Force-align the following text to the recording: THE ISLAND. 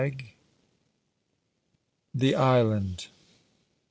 THE 2.11 2.33
ISLAND. 2.33 3.05